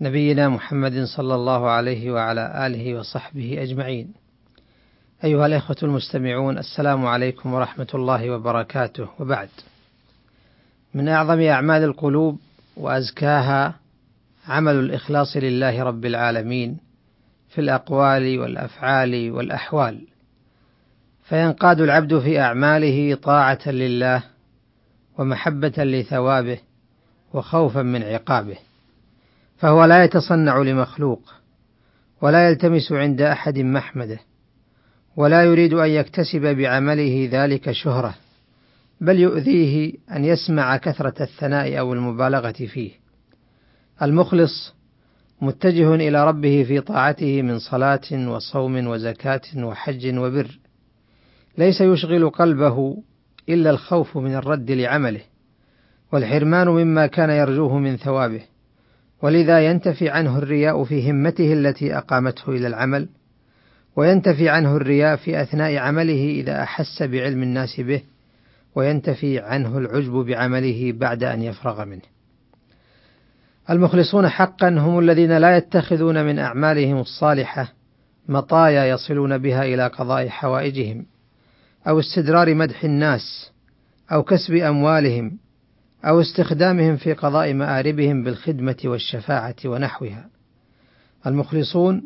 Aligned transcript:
نبينا 0.00 0.48
محمد 0.48 1.04
صلى 1.04 1.34
الله 1.34 1.70
عليه 1.70 2.12
وعلى 2.12 2.66
آله 2.66 2.94
وصحبه 2.94 3.62
أجمعين. 3.62 4.12
أيها 5.24 5.46
الإخوة 5.46 5.76
المستمعون 5.82 6.58
السلام 6.58 7.06
عليكم 7.06 7.54
ورحمة 7.54 7.86
الله 7.94 8.30
وبركاته 8.30 9.08
وبعد. 9.18 9.48
من 10.94 11.08
أعظم 11.08 11.40
أعمال 11.40 11.84
القلوب 11.84 12.38
وأزكاها 12.76 13.74
عمل 14.48 14.74
الإخلاص 14.74 15.36
لله 15.36 15.82
رب 15.82 16.04
العالمين 16.04 16.78
في 17.48 17.60
الأقوال 17.60 18.38
والأفعال 18.38 19.30
والأحوال. 19.30 20.00
فينقاد 21.24 21.80
العبد 21.80 22.18
في 22.18 22.40
أعماله 22.40 23.14
طاعة 23.14 23.68
لله 23.68 24.22
ومحبة 25.18 25.74
لثوابه 25.84 26.58
وخوفا 27.34 27.82
من 27.82 28.02
عقابه. 28.02 28.56
فهو 29.58 29.84
لا 29.84 30.04
يتصنع 30.04 30.58
لمخلوق 30.58 31.34
ولا 32.20 32.48
يلتمس 32.48 32.92
عند 32.92 33.20
أحد 33.20 33.58
محمده 33.58 34.18
ولا 35.16 35.42
يريد 35.42 35.74
أن 35.74 35.90
يكتسب 35.90 36.40
بعمله 36.40 37.28
ذلك 37.32 37.72
شهرة 37.72 38.14
بل 39.00 39.20
يؤذيه 39.20 39.92
أن 40.10 40.24
يسمع 40.24 40.76
كثرة 40.76 41.22
الثناء 41.22 41.78
أو 41.78 41.92
المبالغة 41.92 42.52
فيه. 42.52 42.90
المخلص 44.02 44.74
متجه 45.40 45.94
إلى 45.94 46.26
ربه 46.26 46.64
في 46.68 46.80
طاعته 46.80 47.42
من 47.42 47.58
صلاة 47.58 48.28
وصوم 48.28 48.86
وزكاة 48.86 49.40
وحج 49.56 50.18
وبر 50.18 50.58
ليس 51.58 51.80
يشغل 51.80 52.30
قلبه 52.30 53.02
إلا 53.48 53.70
الخوف 53.70 54.16
من 54.16 54.34
الرد 54.34 54.70
لعمله 54.70 55.20
والحرمان 56.12 56.68
مما 56.68 57.06
كان 57.06 57.30
يرجوه 57.30 57.78
من 57.78 57.96
ثوابه. 57.96 58.42
ولذا 59.22 59.66
ينتفي 59.66 60.08
عنه 60.08 60.38
الرياء 60.38 60.84
في 60.84 61.10
همته 61.10 61.52
التي 61.52 61.98
أقامته 61.98 62.48
إلى 62.48 62.66
العمل 62.66 63.08
وينتفي 63.96 64.48
عنه 64.48 64.76
الرياء 64.76 65.16
في 65.16 65.42
أثناء 65.42 65.76
عمله 65.76 66.30
إذا 66.30 66.62
أحس 66.62 67.02
بعلم 67.02 67.42
الناس 67.42 67.80
به 67.80 68.02
وينتفي 68.74 69.38
عنه 69.38 69.78
العجب 69.78 70.12
بعمله 70.12 70.92
بعد 70.92 71.24
أن 71.24 71.42
يفرغ 71.42 71.84
منه. 71.84 72.02
المخلصون 73.70 74.28
حقا 74.28 74.68
هم 74.68 74.98
الذين 74.98 75.38
لا 75.38 75.56
يتخذون 75.56 76.24
من 76.24 76.38
أعمالهم 76.38 77.00
الصالحة 77.00 77.72
مطايا 78.28 78.84
يصلون 78.84 79.38
بها 79.38 79.64
إلى 79.64 79.86
قضاء 79.86 80.28
حوائجهم 80.28 81.06
أو 81.88 82.00
استدرار 82.00 82.54
مدح 82.54 82.84
الناس 82.84 83.52
أو 84.12 84.22
كسب 84.22 84.54
أموالهم 84.54 85.38
أو 86.04 86.20
استخدامهم 86.20 86.96
في 86.96 87.12
قضاء 87.12 87.54
مآربهم 87.54 88.24
بالخدمة 88.24 88.76
والشفاعة 88.84 89.56
ونحوها. 89.64 90.28
المخلصون 91.26 92.02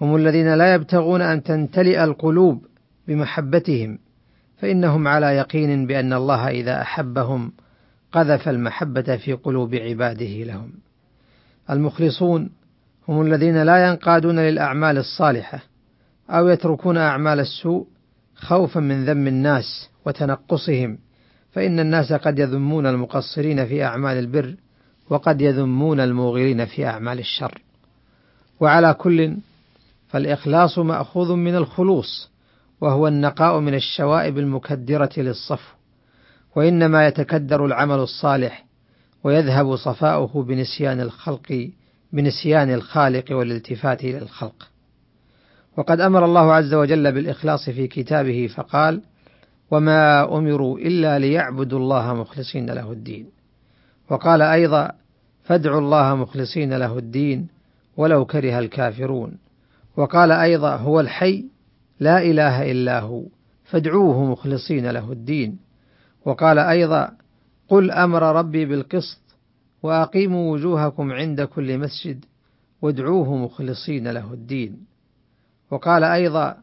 هم 0.00 0.16
الذين 0.16 0.54
لا 0.54 0.74
يبتغون 0.74 1.22
أن 1.22 1.42
تمتلئ 1.42 2.04
القلوب 2.04 2.66
بمحبتهم، 3.08 3.98
فإنهم 4.58 5.08
على 5.08 5.26
يقين 5.26 5.86
بأن 5.86 6.12
الله 6.12 6.48
إذا 6.48 6.82
أحبهم 6.82 7.52
قذف 8.12 8.48
المحبة 8.48 9.16
في 9.16 9.32
قلوب 9.32 9.74
عباده 9.74 10.44
لهم. 10.44 10.72
المخلصون 11.70 12.50
هم 13.08 13.22
الذين 13.22 13.62
لا 13.62 13.88
ينقادون 13.88 14.38
للأعمال 14.38 14.98
الصالحة، 14.98 15.62
أو 16.30 16.48
يتركون 16.48 16.96
أعمال 16.96 17.40
السوء 17.40 17.86
خوفا 18.34 18.80
من 18.80 19.04
ذم 19.04 19.26
الناس 19.26 19.90
وتنقصهم 20.06 20.98
فإن 21.54 21.80
الناس 21.80 22.12
قد 22.12 22.38
يذمون 22.38 22.86
المقصرين 22.86 23.66
في 23.66 23.84
أعمال 23.84 24.18
البر 24.18 24.54
وقد 25.10 25.40
يذمون 25.40 26.00
الموغرين 26.00 26.64
في 26.64 26.86
أعمال 26.86 27.18
الشر. 27.18 27.62
وعلى 28.60 28.94
كل 28.94 29.36
فالإخلاص 30.08 30.78
مأخوذ 30.78 31.34
من 31.34 31.56
الخلوص 31.56 32.30
وهو 32.80 33.08
النقاء 33.08 33.60
من 33.60 33.74
الشوائب 33.74 34.38
المكدرة 34.38 35.10
للصفو. 35.16 35.74
وإنما 36.56 37.06
يتكدر 37.06 37.66
العمل 37.66 37.98
الصالح 37.98 38.64
ويذهب 39.24 39.76
صفاؤه 39.76 40.42
بنسيان 40.42 41.00
الخلق 41.00 41.70
بنسيان 42.12 42.74
الخالق 42.74 43.24
والالتفات 43.30 44.04
إلى 44.04 44.18
الخلق. 44.18 44.68
وقد 45.76 46.00
أمر 46.00 46.24
الله 46.24 46.52
عز 46.52 46.74
وجل 46.74 47.12
بالإخلاص 47.12 47.70
في 47.70 47.86
كتابه 47.86 48.46
فقال: 48.56 49.02
وما 49.74 50.38
امروا 50.38 50.78
الا 50.78 51.18
ليعبدوا 51.18 51.78
الله 51.78 52.14
مخلصين 52.14 52.70
له 52.70 52.92
الدين. 52.92 53.26
وقال 54.10 54.42
أيضا 54.42 54.90
فادعوا 55.44 55.80
الله 55.80 56.14
مخلصين 56.14 56.74
له 56.74 56.98
الدين 56.98 57.48
ولو 57.96 58.24
كره 58.24 58.58
الكافرون. 58.58 59.38
وقال 59.96 60.32
أيضا 60.32 60.76
هو 60.76 61.00
الحي 61.00 61.44
لا 62.00 62.22
اله 62.22 62.70
الا 62.70 63.00
هو 63.00 63.22
فادعوه 63.64 64.24
مخلصين 64.24 64.90
له 64.90 65.12
الدين. 65.12 65.58
وقال 66.24 66.58
أيضا 66.58 67.10
قل 67.68 67.90
أمر 67.90 68.22
ربي 68.22 68.64
بالقسط 68.64 69.20
واقيموا 69.82 70.52
وجوهكم 70.52 71.12
عند 71.12 71.42
كل 71.42 71.78
مسجد 71.78 72.24
وادعوه 72.82 73.36
مخلصين 73.36 74.08
له 74.08 74.32
الدين. 74.32 74.76
وقال 75.70 76.04
أيضا 76.04 76.56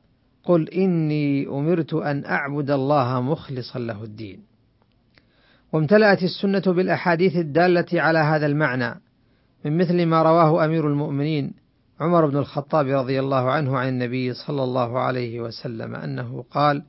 قل 0.44 0.70
إني 0.70 1.48
أمرت 1.48 1.94
أن 1.94 2.26
أعبد 2.26 2.72
الله 2.72 3.22
مخلصا 3.22 3.80
له 3.80 4.04
الدين. 4.04 4.40
وامتلأت 5.74 6.24
السنة 6.24 6.74
بالأحاديث 6.74 7.36
الدالة 7.36 8.02
على 8.02 8.20
هذا 8.20 8.46
المعنى 8.46 9.02
من 9.66 9.78
مثل 9.78 10.06
ما 10.06 10.24
رواه 10.24 10.66
أمير 10.66 10.88
المؤمنين 10.88 11.54
عمر 12.00 12.26
بن 12.26 12.38
الخطاب 12.38 12.88
رضي 12.88 13.20
الله 13.20 13.52
عنه 13.52 13.78
عن 13.78 13.88
النبي 13.88 14.34
صلى 14.34 14.64
الله 14.64 15.00
عليه 15.00 15.42
وسلم 15.42 15.96
أنه 15.96 16.46
قال: 16.52 16.84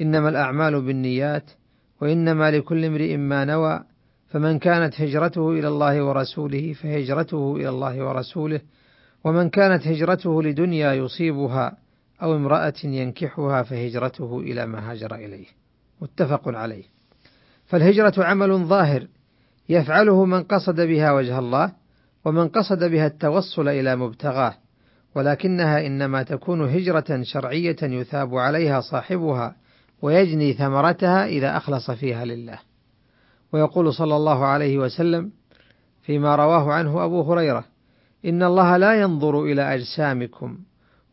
إنما 0.00 0.28
الأعمال 0.28 0.82
بالنيات 0.82 1.50
وإنما 2.00 2.50
لكل 2.50 2.84
امرئ 2.84 3.16
ما 3.16 3.44
نوى 3.44 3.84
فمن 4.28 4.58
كانت 4.58 5.00
هجرته 5.00 5.50
إلى 5.50 5.68
الله 5.68 6.02
ورسوله 6.02 6.72
فهجرته 6.72 7.56
إلى 7.56 7.68
الله 7.68 8.04
ورسوله 8.04 8.60
ومن 9.24 9.50
كانت 9.50 9.86
هجرته 9.86 10.42
لدنيا 10.42 10.92
يصيبها 10.92 11.76
أو 12.22 12.36
امرأة 12.36 12.74
ينكحها 12.84 13.62
فهجرته 13.62 14.40
إلى 14.40 14.66
ما 14.66 14.90
هاجر 14.90 15.14
إليه. 15.14 15.46
متفق 16.00 16.48
عليه. 16.48 16.84
فالهجرة 17.66 18.24
عمل 18.24 18.64
ظاهر 18.64 19.06
يفعله 19.68 20.24
من 20.24 20.42
قصد 20.42 20.80
بها 20.80 21.12
وجه 21.12 21.38
الله 21.38 21.72
ومن 22.24 22.48
قصد 22.48 22.84
بها 22.84 23.06
التوصل 23.06 23.68
إلى 23.68 23.96
مبتغاه 23.96 24.54
ولكنها 25.14 25.86
إنما 25.86 26.22
تكون 26.22 26.68
هجرة 26.68 27.22
شرعية 27.22 27.76
يثاب 27.82 28.34
عليها 28.34 28.80
صاحبها 28.80 29.56
ويجني 30.02 30.52
ثمرتها 30.52 31.26
إذا 31.26 31.56
أخلص 31.56 31.90
فيها 31.90 32.24
لله. 32.24 32.58
ويقول 33.52 33.94
صلى 33.94 34.16
الله 34.16 34.44
عليه 34.44 34.78
وسلم 34.78 35.30
فيما 36.02 36.36
رواه 36.36 36.72
عنه 36.72 37.04
أبو 37.04 37.32
هريرة 37.32 37.64
إن 38.24 38.42
الله 38.42 38.76
لا 38.76 39.00
ينظر 39.00 39.44
إلى 39.44 39.74
أجسامكم 39.74 40.58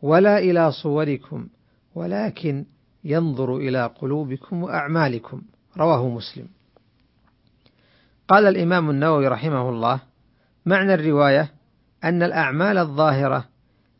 ولا 0.05 0.37
إلى 0.37 0.71
صوركم 0.71 1.47
ولكن 1.95 2.65
ينظر 3.03 3.57
إلى 3.57 3.85
قلوبكم 3.85 4.63
وأعمالكم 4.63 5.41
رواه 5.77 6.09
مسلم. 6.09 6.47
قال 8.27 8.47
الإمام 8.47 8.89
النووي 8.89 9.27
رحمه 9.27 9.69
الله: 9.69 9.99
معنى 10.65 10.93
الرواية 10.93 11.51
أن 12.03 12.23
الأعمال 12.23 12.77
الظاهرة 12.77 13.45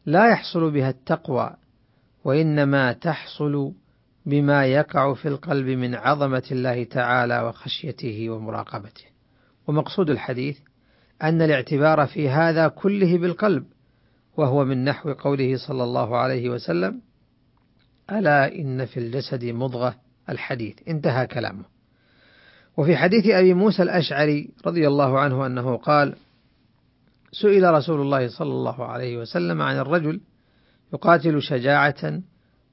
لا 0.06 0.31
يحصل 0.31 0.72
بها 0.72 0.90
التقوى، 0.90 1.56
وإنما 2.24 2.94
تحصل 2.94 3.72
بما 4.25 4.66
يقع 4.66 5.13
في 5.13 5.28
القلب 5.28 5.68
من 5.68 5.96
عظمة 5.96 6.44
الله 6.52 6.84
تعالى 6.84 7.42
وخشيته 7.42 8.30
ومراقبته. 8.30 9.06
ومقصود 9.68 10.10
الحديث 10.10 10.57
أن 11.24 11.42
الاعتبار 11.42 12.07
في 12.07 12.30
هذا 12.30 12.68
كله 12.68 13.18
بالقلب، 13.18 13.66
وهو 14.37 14.65
من 14.65 14.85
نحو 14.85 15.13
قوله 15.13 15.57
صلى 15.67 15.83
الله 15.83 16.17
عليه 16.17 16.49
وسلم 16.49 17.01
ألا 18.11 18.55
إن 18.55 18.85
في 18.85 18.97
الجسد 18.99 19.45
مضغة 19.45 19.95
الحديث. 20.29 20.75
انتهى 20.87 21.27
كلامه. 21.27 21.63
وفي 22.77 22.97
حديث 22.97 23.27
أبي 23.27 23.53
موسى 23.53 23.83
الأشعري 23.83 24.49
رضي 24.65 24.87
الله 24.87 25.19
عنه 25.19 25.45
أنه 25.45 25.77
قال 25.77 26.15
سئل 27.31 27.73
رسول 27.73 28.01
الله 28.01 28.27
صلى 28.27 28.51
الله 28.51 28.85
عليه 28.85 29.17
وسلم 29.17 29.61
عن 29.61 29.77
الرجل 29.77 30.21
يقاتل 30.93 31.41
شجاعة 31.41 32.21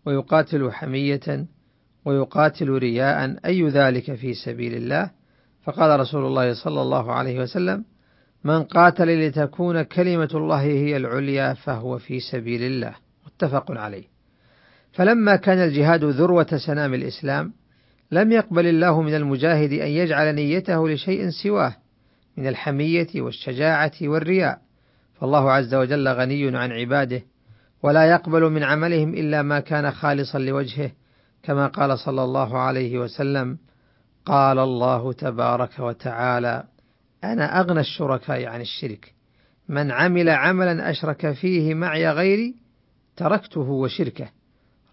ويقاتل 0.06 0.72
حمية 0.72 1.46
ويقاتل 2.04 2.68
رياء 2.68 3.36
أي 3.46 3.68
ذلك 3.68 4.14
في 4.14 4.34
سبيل 4.34 4.74
الله؟ 4.74 5.10
فقال 5.64 6.00
رسول 6.00 6.26
الله 6.26 6.54
صلى 6.54 6.82
الله 6.82 7.12
عليه 7.12 7.40
وسلم 7.40 7.84
من 8.44 8.62
قاتل 8.62 9.26
لتكون 9.26 9.82
كلمة 9.82 10.28
الله 10.34 10.60
هي 10.60 10.96
العليا 10.96 11.54
فهو 11.54 11.98
في 11.98 12.20
سبيل 12.20 12.62
الله. 12.62 12.94
متفق 13.26 13.70
عليه. 13.70 14.04
فلما 14.92 15.36
كان 15.36 15.58
الجهاد 15.58 16.04
ذروة 16.04 16.58
سنام 16.66 16.94
الإسلام 16.94 17.52
لم 18.12 18.32
يقبل 18.32 18.66
الله 18.66 19.02
من 19.02 19.14
المجاهد 19.14 19.72
أن 19.72 19.88
يجعل 19.88 20.34
نيته 20.34 20.88
لشيء 20.88 21.30
سواه 21.30 21.76
من 22.36 22.46
الحمية 22.46 23.08
والشجاعة 23.16 23.92
والرياء. 24.02 24.58
فالله 25.14 25.52
عز 25.52 25.74
وجل 25.74 26.08
غني 26.08 26.58
عن 26.58 26.72
عباده 26.72 27.22
ولا 27.82 28.10
يقبل 28.10 28.50
من 28.50 28.62
عملهم 28.62 29.14
إلا 29.14 29.42
ما 29.42 29.60
كان 29.60 29.90
خالصا 29.90 30.38
لوجهه 30.38 30.90
كما 31.42 31.66
قال 31.66 31.98
صلى 31.98 32.24
الله 32.24 32.58
عليه 32.58 32.98
وسلم 32.98 33.58
قال 34.26 34.58
الله 34.58 35.12
تبارك 35.12 35.78
وتعالى 35.78 36.64
أنا 37.24 37.60
أغنى 37.60 37.80
الشركاء 37.80 38.46
عن 38.46 38.60
الشرك. 38.60 39.14
من 39.68 39.90
عمل 39.90 40.28
عملا 40.28 40.90
أشرك 40.90 41.32
فيه 41.32 41.74
معي 41.74 42.10
غيري 42.10 42.54
تركته 43.16 43.60
وشركه. 43.60 44.28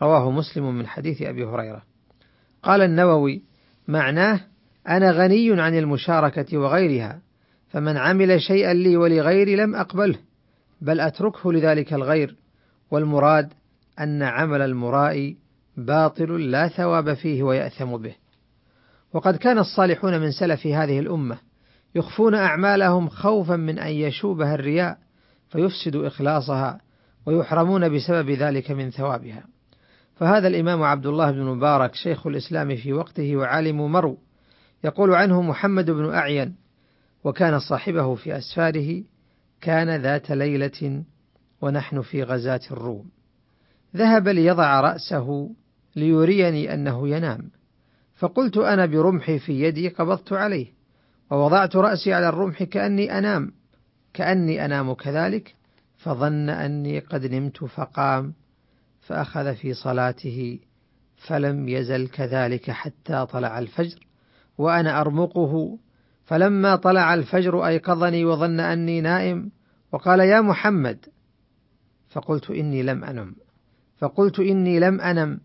رواه 0.02 0.32
مسلم 0.32 0.76
من 0.76 0.88
حديث 0.88 1.22
أبي 1.22 1.46
هريرة. 1.46 1.84
قال 2.64 2.82
النووي 2.82 3.42
معناه 3.88 4.40
أنا 4.90 5.12
غني 5.12 5.62
عن 5.62 5.78
المشاركة 5.78 6.58
وغيرها 6.58 7.22
فمن 7.70 7.98
عمل 7.98 8.42
شيئا 8.42 8.74
لي 8.74 8.98
ولغيري 8.98 9.56
لم 9.56 9.76
أقبله 9.76 10.20
بل 10.82 11.00
أتركه 11.00 11.54
لذلك 11.54 11.94
الغير. 11.94 12.36
والمراد 12.92 13.54
أن 14.00 14.24
عمل 14.24 14.62
المرائي 14.62 15.38
باطل 15.78 16.52
لا 16.52 16.68
ثواب 16.68 17.14
فيه 17.14 17.44
ويأثم 17.44 17.98
به. 17.98 18.16
وقد 19.14 19.36
كان 19.36 19.58
الصالحون 19.58 20.20
من 20.20 20.32
سلف 20.32 20.68
هذه 20.68 21.00
الأمة 21.00 21.49
يخفون 21.96 22.36
أعمالهم 22.36 23.10
خوفا 23.10 23.56
من 23.56 23.80
أن 23.80 23.92
يشوبها 23.92 24.56
الرياء 24.56 24.98
فيفسد 25.50 25.96
إخلاصها 25.96 26.82
ويحرمون 27.26 27.96
بسبب 27.96 28.30
ذلك 28.30 28.72
من 28.72 28.90
ثوابها. 28.90 29.44
فهذا 30.16 30.48
الإمام 30.48 30.84
عبد 30.84 31.06
الله 31.06 31.32
بن 31.32 31.44
مبارك 31.44 31.96
شيخ 31.96 32.28
الإسلام 32.28 32.76
في 32.76 32.94
وقته 32.94 33.36
وعالم 33.36 33.92
مرو 33.92 34.18
يقول 34.84 35.14
عنه 35.14 35.42
محمد 35.42 35.92
بن 35.92 36.14
أعين 36.14 36.56
وكان 37.24 37.60
صاحبه 37.60 38.16
في 38.16 38.38
أسفاره 38.38 39.04
كان 39.62 40.02
ذات 40.02 40.32
ليلة 40.32 41.04
ونحن 41.62 42.02
في 42.02 42.24
غزاة 42.24 42.62
الروم. 42.72 43.06
ذهب 43.96 44.28
ليضع 44.28 44.82
رأسه 44.82 45.50
ليريني 45.96 46.74
أنه 46.74 47.08
ينام. 47.10 47.52
فقلت 48.16 48.58
أنا 48.58 48.86
برمحي 48.86 49.40
في 49.40 49.62
يدي 49.62 49.90
قبضت 49.90 50.34
عليه. 50.34 50.79
ووضعت 51.32 51.76
رأسي 51.76 52.14
على 52.14 52.30
الرمح 52.30 52.64
كأني 52.64 53.18
أنام. 53.18 53.52
كأني 54.14 54.66
أنام 54.66 54.94
كذلك 54.94 55.56
فظن 55.98 56.50
أني 56.50 57.00
قد 57.00 57.26
نمت 57.26 57.64
فقام 57.64 58.34
فأخذ 59.02 59.56
في 59.56 59.74
صلاته 59.74 60.60
فلم 61.28 61.70
يزل 61.70 62.08
كذلك 62.08 62.72
حتى 62.72 63.26
طلع 63.26 63.60
الفجر 63.60 64.08
وأنا 64.58 65.02
أرمقه. 65.02 65.78
فلما 66.26 66.76
طلع 66.76 67.14
الفجر 67.14 67.68
أيقظني 67.68 68.26
وظن 68.26 68.60
أني 68.60 69.02
نائم 69.02 69.52
وقال 69.92 70.20
يا 70.20 70.42
محمد. 70.42 71.06
فقلت 72.10 72.50
إني 72.50 72.84
لم 72.84 73.04
أنم. 73.04 73.36
فقلت 73.98 74.40
إني 74.40 74.80
لم 74.80 75.02
أنم. 75.02 75.40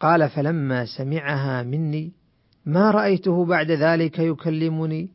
قال 0.00 0.30
فلما 0.30 0.84
سمعها 0.84 1.62
مني 1.62 2.12
ما 2.66 2.90
رأيته 2.90 3.44
بعد 3.44 3.70
ذلك 3.70 4.18
يكلمني 4.18 5.10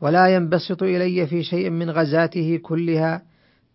ولا 0.00 0.34
ينبسط 0.34 0.82
إلي 0.82 1.26
في 1.26 1.42
شيء 1.42 1.70
من 1.70 1.90
غزاته 1.90 2.60
كلها 2.62 3.22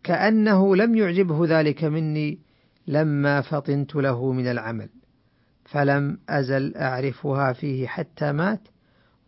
كأنه 0.03 0.75
لم 0.75 0.95
يعجبه 0.95 1.59
ذلك 1.59 1.83
مني 1.83 2.39
لما 2.87 3.41
فطنت 3.41 3.95
له 3.95 4.31
من 4.31 4.47
العمل. 4.47 4.89
فلم 5.65 6.17
أزل 6.29 6.75
أعرفها 6.75 7.53
فيه 7.53 7.87
حتى 7.87 8.31
مات 8.31 8.61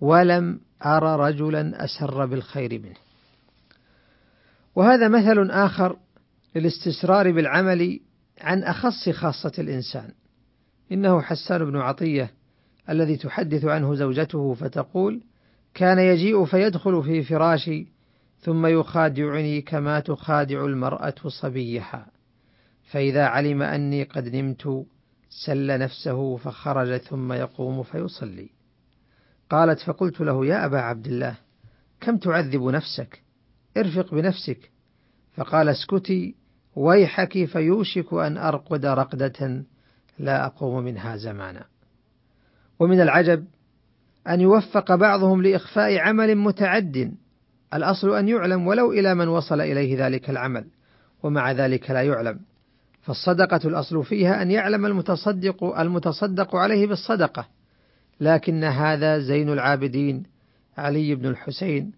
ولم 0.02 0.60
أرى 0.86 1.30
رجلا 1.30 1.84
أسر 1.84 2.26
بالخير 2.26 2.80
منه. 2.80 2.96
وهذا 4.76 5.08
مثل 5.08 5.52
آخر 5.52 5.98
للاستسرار 6.56 7.32
بالعمل 7.32 8.00
عن 8.42 8.64
أخص 8.64 9.10
خاصة 9.10 9.52
الإنسان. 9.60 10.10
إنه 10.92 11.22
حسان 11.22 11.66
بن 11.66 11.78
عطية 11.78 12.32
الذي 12.90 13.18
تحدث 13.18 13.66
عنه 13.66 13.96
زوجته 13.96 14.54
فتقول 14.54 15.22
كان 15.74 16.00
يجيء 16.00 16.46
فيدخل 16.46 17.04
في 17.04 17.24
فراشي 17.24 17.88
ثم 18.40 18.66
يخادعني 18.66 19.62
كما 19.62 20.00
تخادع 20.00 20.66
المرأة 20.66 21.16
صبيها 21.28 22.08
فإذا 22.92 23.26
علم 23.26 23.62
أني 23.62 24.04
قد 24.04 24.36
نمت 24.36 24.86
سل 25.46 25.80
نفسه 25.80 26.38
فخرج 26.38 26.98
ثم 26.98 27.34
يقوم 27.34 27.84
فيصلي. 27.84 28.50
قالت 29.50 29.80
فقلت 29.80 30.22
له 30.22 30.46
يا 30.46 30.66
أبا 30.66 30.80
عبد 30.80 31.08
الله 31.08 31.38
كم 32.02 32.18
تعذب 32.18 32.64
نفسك؟ 32.64 33.24
ارفق 33.78 34.14
بنفسك. 34.14 34.72
فقال 35.34 35.70
اسكتي 35.70 36.36
ويحك 36.76 37.46
فيوشك 37.46 38.14
أن 38.14 38.38
أرقد 38.38 38.86
رقدة 38.86 39.64
لا 40.20 40.46
أقوم 40.46 40.84
منها 40.84 41.16
زمانا. 41.18 41.66
ومن 42.80 43.02
العجب 43.02 43.46
أن 44.28 44.42
يوفق 44.42 44.96
بعضهم 44.96 45.42
لإخفاء 45.42 45.98
عمل 45.98 46.36
متعد. 46.36 47.14
الأصل 47.74 48.16
أن 48.16 48.28
يعلم 48.28 48.68
ولو 48.68 48.92
إلى 48.92 49.16
من 49.16 49.28
وصل 49.28 49.62
إليه 49.62 50.06
ذلك 50.06 50.30
العمل 50.30 50.66
ومع 51.24 51.52
ذلك 51.52 51.92
لا 51.92 52.02
يعلم. 52.02 52.40
فالصدقة 53.02 53.68
الأصل 53.68 54.04
فيها 54.04 54.42
أن 54.42 54.52
يعلم 54.52 54.86
المتصدق 54.86 55.64
المتصدق 55.64 56.56
عليه 56.56 56.88
بالصدقة. 56.88 57.48
لكن 58.20 58.64
هذا 58.64 59.20
زين 59.20 59.50
العابدين. 59.50 60.24
علي 60.78 61.16
بن 61.16 61.26
الحسين 61.26 61.92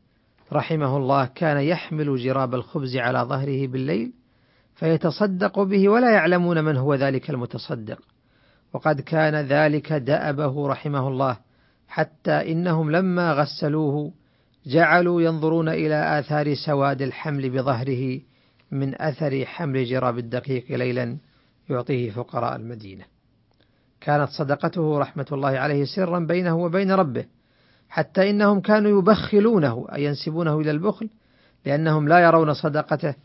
رحمه 0.54 0.98
الله 0.98 1.26
كان 1.26 1.58
يحمل 1.58 2.18
جراب 2.18 2.56
الخبز 2.56 2.98
على 2.98 3.20
ظهره 3.20 3.68
بالليل 3.68 4.14
فيتصدق 4.76 5.60
به 5.60 5.90
ولا 5.90 6.12
يعلمون 6.12 6.64
من 6.64 6.78
هو 6.78 6.96
ذلك 6.96 7.30
المتصدق. 7.30 8.00
وقد 8.74 9.02
كان 9.02 9.36
ذلك 9.36 9.94
دأبه 9.94 10.68
رحمه 10.68 11.08
الله. 11.08 11.38
حتى 11.94 12.52
إنهم 12.52 12.92
لما 12.92 13.34
غسلوه 13.34 14.12
جعلوا 14.66 15.22
ينظرون 15.22 15.70
إلى 15.70 16.20
آثار 16.20 16.54
سواد 16.54 17.02
الحمل 17.02 17.50
بظهره 17.50 18.20
من 18.72 19.02
أثر 19.02 19.46
حمل 19.46 19.86
جراب 19.86 20.18
الدقيق 20.18 20.66
ليلا 20.70 21.18
يعطيه 21.70 22.12
فقراء 22.12 22.56
المدينة. 22.56 23.04
كانت 24.02 24.30
صدقته 24.30 25.00
رحمة 25.00 25.26
الله 25.32 25.50
عليه 25.50 25.86
سرا 25.86 26.20
بينه 26.20 26.58
وبين 26.58 26.92
ربه 26.92 27.26
حتى 27.90 28.30
إنهم 28.30 28.60
كانوا 28.62 29.00
يبخلونه 29.00 29.88
أي 29.94 30.04
ينسبونه 30.04 30.60
إلى 30.60 30.72
البخل 30.72 31.10
لأنهم 31.66 32.08
لا 32.08 32.20
يرون 32.20 32.54
صدقته. 32.54 33.16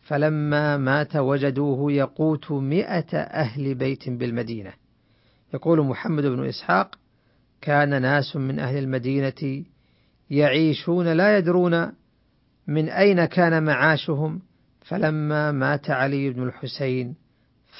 فلما 0.00 0.76
مات 0.76 1.16
وجدوه 1.16 1.92
يقوت 1.92 2.52
مئة 2.52 3.18
أهل 3.18 3.74
بيت 3.74 4.08
بالمدينة. 4.08 4.72
يقول 5.54 5.80
محمد 5.80 6.24
بن 6.26 6.44
إسحاق 6.44 6.98
كان 7.60 8.02
ناس 8.02 8.36
من 8.36 8.58
أهل 8.58 8.78
المدينة 8.78 9.64
يعيشون 10.30 11.08
لا 11.12 11.38
يدرون 11.38 11.92
من 12.66 12.88
أين 12.88 13.24
كان 13.24 13.64
معاشهم 13.64 14.40
فلما 14.80 15.52
مات 15.52 15.90
علي 15.90 16.30
بن 16.30 16.42
الحسين 16.42 17.14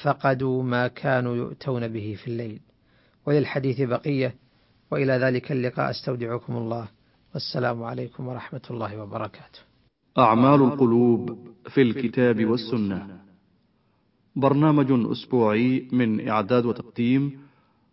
فقدوا 0.01 0.63
ما 0.63 0.87
كانوا 0.87 1.35
يؤتون 1.35 1.87
به 1.87 2.17
في 2.23 2.27
الليل. 2.27 2.59
وللحديث 3.25 3.81
بقية 3.81 4.35
وإلى 4.91 5.13
ذلك 5.13 5.51
اللقاء. 5.51 5.89
أستودعكم 5.89 6.57
الله. 6.57 6.87
والسلام 7.33 7.83
عليكم 7.83 8.27
ورحمة 8.27 8.61
الله 8.71 9.01
وبركاته. 9.01 9.59
أعمال 10.17 10.61
القلوب 10.61 11.47
في 11.69 11.81
الكتاب 11.81 12.45
والسنة. 12.45 13.19
برنامج 14.35 15.11
أسبوعي 15.11 15.87
من 15.91 16.27
إعداد 16.27 16.65
وتقديم 16.65 17.39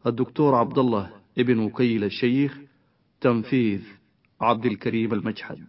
الدكتور 0.07 0.55
عبد 0.55 0.79
الله 0.79 1.16
ابن 1.39 1.59
وكيل 1.59 2.05
الشيخ 2.05 2.59
تنفيذ 3.21 3.83
عبد 4.41 4.67
الكريم 4.67 5.13
المجحد. 5.13 5.67